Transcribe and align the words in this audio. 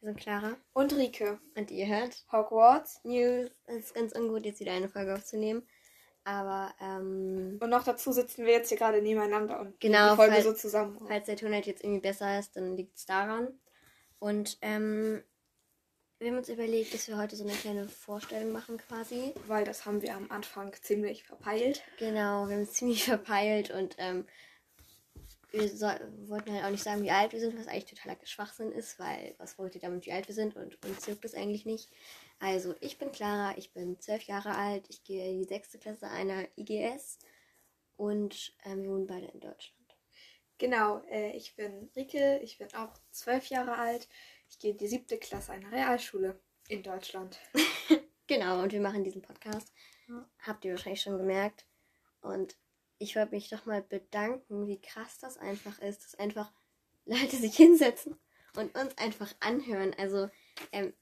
Wir 0.00 0.10
sind 0.10 0.20
Clara. 0.20 0.56
Und 0.72 0.94
Rike. 0.96 1.40
Und 1.56 1.70
ihr 1.70 1.86
hört 1.86 2.24
Hogwarts. 2.32 3.00
News. 3.04 3.50
Es 3.66 3.86
ist 3.86 3.94
ganz 3.94 4.12
ungut, 4.14 4.44
jetzt 4.44 4.60
wieder 4.60 4.72
eine 4.72 4.88
Folge 4.88 5.14
aufzunehmen. 5.14 5.66
Aber, 6.24 6.72
ähm, 6.80 7.58
Und 7.60 7.70
noch 7.70 7.84
dazu 7.84 8.12
sitzen 8.12 8.44
wir 8.44 8.52
jetzt 8.52 8.68
hier 8.68 8.76
gerade 8.78 9.00
nebeneinander 9.00 9.60
und 9.60 9.80
Genau, 9.80 10.10
die 10.10 10.16
Folge 10.16 10.32
falls- 10.34 10.44
so 10.44 10.52
zusammen. 10.52 10.98
falls 11.08 11.26
der 11.26 11.36
Ton 11.36 11.52
halt 11.54 11.66
jetzt 11.66 11.82
irgendwie 11.82 12.00
besser 12.02 12.38
ist, 12.38 12.54
dann 12.56 12.76
liegt 12.76 12.96
es 12.98 13.06
daran. 13.06 13.58
Und, 14.18 14.58
ähm, 14.60 15.22
wir 16.18 16.28
haben 16.30 16.36
uns 16.38 16.48
überlegt, 16.48 16.92
dass 16.92 17.08
wir 17.08 17.16
heute 17.16 17.36
so 17.36 17.44
eine 17.44 17.54
kleine 17.54 17.88
Vorstellung 17.88 18.52
machen 18.52 18.76
quasi. 18.76 19.32
Weil 19.46 19.64
das 19.64 19.86
haben 19.86 20.02
wir 20.02 20.14
am 20.16 20.30
Anfang 20.30 20.72
ziemlich 20.82 21.24
verpeilt. 21.24 21.82
Genau, 21.98 22.46
wir 22.48 22.56
haben 22.56 22.62
es 22.62 22.72
ziemlich 22.72 23.04
verpeilt 23.20 23.70
und, 23.70 23.94
ähm, 23.98 24.26
wir 25.50 25.68
so, 25.68 25.86
wollten 26.26 26.52
halt 26.52 26.64
auch 26.64 26.70
nicht 26.70 26.82
sagen, 26.82 27.02
wie 27.02 27.10
alt 27.10 27.32
wir 27.32 27.40
sind, 27.40 27.58
was 27.58 27.68
eigentlich 27.68 27.86
totaler 27.86 28.16
Schwachsinn 28.24 28.72
ist, 28.72 28.98
weil 28.98 29.34
was 29.38 29.58
wollt 29.58 29.74
ihr 29.74 29.80
damit, 29.80 30.06
wie 30.06 30.12
alt 30.12 30.28
wir 30.28 30.34
sind 30.34 30.56
und 30.56 30.84
uns 30.84 31.06
juckt 31.06 31.24
das 31.24 31.34
eigentlich 31.34 31.66
nicht. 31.66 31.90
Also, 32.38 32.74
ich 32.80 32.98
bin 32.98 33.10
Clara, 33.10 33.56
ich 33.56 33.72
bin 33.72 33.98
zwölf 34.00 34.22
Jahre 34.24 34.54
alt, 34.54 34.86
ich 34.88 35.02
gehe 35.04 35.28
in 35.30 35.38
die 35.38 35.48
sechste 35.48 35.78
Klasse 35.78 36.08
einer 36.08 36.46
IGS 36.56 37.18
und 37.96 38.54
ähm, 38.64 38.82
wir 38.82 38.90
wohnen 38.90 39.06
beide 39.06 39.26
in 39.26 39.40
Deutschland. 39.40 39.78
Genau, 40.58 41.02
äh, 41.08 41.32
ich 41.36 41.54
bin 41.56 41.90
Rike, 41.96 42.40
ich 42.42 42.58
bin 42.58 42.72
auch 42.74 42.92
zwölf 43.10 43.46
Jahre 43.46 43.76
alt. 43.76 44.08
Ich 44.48 44.58
gehe 44.58 44.72
in 44.72 44.78
die 44.78 44.88
siebte 44.88 45.18
Klasse 45.18 45.52
einer 45.52 45.70
Realschule 45.70 46.40
in 46.68 46.82
Deutschland. 46.82 47.38
Genau, 48.28 48.62
und 48.62 48.72
wir 48.72 48.80
machen 48.82 49.04
diesen 49.04 49.22
Podcast. 49.22 49.72
Ja. 50.06 50.28
Habt 50.40 50.62
ihr 50.62 50.72
wahrscheinlich 50.72 51.00
schon 51.00 51.16
gemerkt. 51.16 51.64
Und 52.20 52.58
ich 52.98 53.16
wollte 53.16 53.34
mich 53.34 53.48
doch 53.48 53.64
mal 53.66 53.82
bedanken, 53.82 54.66
wie 54.66 54.80
krass 54.80 55.18
das 55.20 55.36
einfach 55.38 55.78
ist, 55.80 56.04
dass 56.04 56.14
einfach 56.16 56.52
Leute 57.06 57.36
sich 57.36 57.56
hinsetzen 57.56 58.16
und 58.56 58.76
uns 58.76 58.96
einfach 58.98 59.32
anhören. 59.40 59.94
Also, 59.98 60.28
ähm, 60.72 60.92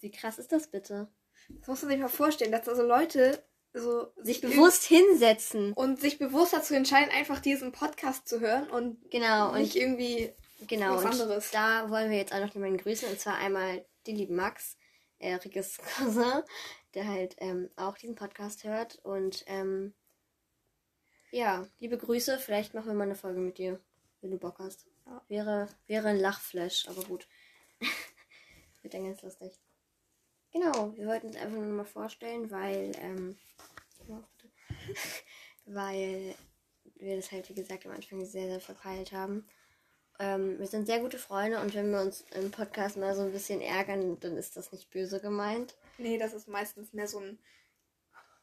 wie 0.00 0.10
krass 0.10 0.38
ist 0.38 0.52
das 0.52 0.68
bitte? 0.68 1.08
Das 1.48 1.68
musst 1.68 1.82
du 1.82 1.86
sich 1.86 1.98
mal 1.98 2.08
vorstellen, 2.08 2.52
dass 2.52 2.68
also 2.68 2.82
Leute 2.82 3.42
so 3.72 4.10
Sich 4.16 4.42
irg- 4.42 4.50
bewusst 4.50 4.84
hinsetzen. 4.84 5.72
und 5.74 6.00
sich 6.00 6.18
bewusst 6.18 6.52
dazu 6.54 6.74
entscheiden, 6.74 7.10
einfach 7.14 7.40
diesen 7.40 7.72
Podcast 7.72 8.26
zu 8.28 8.40
hören 8.40 8.68
und 8.70 9.10
Genau, 9.10 9.52
und 9.52 9.58
nicht 9.58 9.76
irgendwie 9.76 10.32
Genau, 10.66 10.96
Was 10.96 11.04
anderes. 11.04 11.50
da 11.50 11.88
wollen 11.90 12.10
wir 12.10 12.16
jetzt 12.16 12.32
auch 12.32 12.40
noch 12.40 12.54
jemanden 12.54 12.78
grüßen. 12.78 13.08
Und 13.10 13.20
zwar 13.20 13.36
einmal 13.36 13.84
den 14.06 14.16
lieben 14.16 14.34
Max, 14.36 14.76
äh, 15.18 15.34
Rikes 15.34 15.78
Cousin, 15.96 16.42
der 16.94 17.06
halt 17.06 17.36
ähm, 17.38 17.68
auch 17.76 17.96
diesen 17.98 18.14
Podcast 18.14 18.64
hört. 18.64 18.98
Und 19.04 19.44
ähm, 19.46 19.92
ja, 21.36 21.68
liebe 21.80 21.98
Grüße. 21.98 22.38
Vielleicht 22.38 22.72
machen 22.72 22.86
wir 22.86 22.94
mal 22.94 23.04
eine 23.04 23.14
Folge 23.14 23.40
mit 23.40 23.58
dir, 23.58 23.78
wenn 24.20 24.30
du 24.30 24.38
Bock 24.38 24.58
hast. 24.58 24.86
Ja. 25.04 25.22
Wäre, 25.28 25.68
wäre 25.86 26.08
ein 26.08 26.18
Lachflash, 26.18 26.88
aber 26.88 27.02
gut. 27.04 27.28
Wird 28.82 28.94
dann 28.94 29.04
ganz 29.04 29.20
lustig. 29.20 29.52
Genau, 30.50 30.96
wir 30.96 31.06
wollten 31.06 31.26
uns 31.26 31.36
einfach 31.36 31.58
nur 31.58 31.66
mal 31.66 31.84
vorstellen, 31.84 32.50
weil, 32.50 32.92
ähm, 33.00 33.36
weil 35.66 36.34
wir 36.94 37.16
das 37.16 37.30
halt, 37.30 37.50
wie 37.50 37.54
gesagt, 37.54 37.84
am 37.84 37.92
Anfang 37.92 38.24
sehr, 38.24 38.48
sehr 38.48 38.60
verpeilt 38.60 39.12
haben. 39.12 39.46
Ähm, 40.18 40.58
wir 40.58 40.66
sind 40.66 40.86
sehr 40.86 41.00
gute 41.00 41.18
Freunde 41.18 41.60
und 41.60 41.74
wenn 41.74 41.90
wir 41.90 42.00
uns 42.00 42.24
im 42.34 42.50
Podcast 42.50 42.96
mal 42.96 43.14
so 43.14 43.20
ein 43.20 43.32
bisschen 43.32 43.60
ärgern, 43.60 44.18
dann 44.20 44.38
ist 44.38 44.56
das 44.56 44.72
nicht 44.72 44.90
böse 44.90 45.20
gemeint. 45.20 45.76
Nee, 45.98 46.16
das 46.16 46.32
ist 46.32 46.48
meistens 46.48 46.94
mehr 46.94 47.06
so 47.06 47.18
ein, 47.18 47.38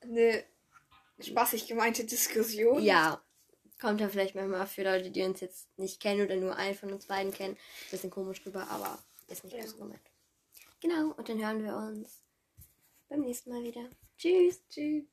eine 0.01 0.43
spaßig 1.25 1.67
gemeinte 1.67 2.05
Diskussion. 2.05 2.81
Ja, 2.83 3.23
kommt 3.79 3.99
dann 4.01 4.09
vielleicht 4.09 4.35
manchmal 4.35 4.65
für 4.67 4.83
Leute, 4.83 5.11
die 5.11 5.23
uns 5.23 5.41
jetzt 5.41 5.67
nicht 5.77 5.99
kennen 5.99 6.21
oder 6.25 6.35
nur 6.35 6.55
einen 6.55 6.75
von 6.75 6.91
uns 6.93 7.05
beiden 7.07 7.33
kennen, 7.33 7.55
ein 7.55 7.91
bisschen 7.91 8.09
komisch 8.09 8.41
rüber, 8.45 8.67
aber 8.69 8.97
ist 9.27 9.43
nicht 9.43 9.55
Ja. 9.55 9.61
böse 9.61 9.77
gemeint. 9.77 10.01
Genau, 10.81 11.13
und 11.13 11.27
dann 11.29 11.39
hören 11.45 11.63
wir 11.63 11.75
uns 11.75 12.23
beim 13.09 13.21
nächsten 13.21 13.49
Mal 13.51 13.63
wieder. 13.63 13.89
Tschüss. 14.17 14.61
Tschüss. 14.69 15.12